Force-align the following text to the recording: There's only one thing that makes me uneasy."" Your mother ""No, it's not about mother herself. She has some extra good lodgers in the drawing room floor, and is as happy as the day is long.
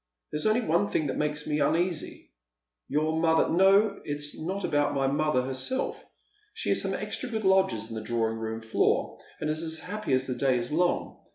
There's 0.31 0.47
only 0.47 0.61
one 0.61 0.87
thing 0.87 1.05
that 1.05 1.15
makes 1.15 1.45
me 1.45 1.59
uneasy."" 1.59 2.31
Your 2.89 3.19
mother 3.19 3.47
""No, 3.55 4.01
it's 4.03 4.35
not 4.35 4.63
about 4.63 4.95
mother 5.13 5.43
herself. 5.43 6.03
She 6.55 6.69
has 6.69 6.81
some 6.81 6.95
extra 6.95 7.29
good 7.29 7.45
lodgers 7.45 7.87
in 7.89 7.93
the 7.93 8.01
drawing 8.01 8.39
room 8.39 8.61
floor, 8.61 9.19
and 9.39 9.47
is 9.47 9.61
as 9.61 9.77
happy 9.77 10.13
as 10.13 10.25
the 10.25 10.33
day 10.33 10.57
is 10.57 10.71
long. 10.71 11.19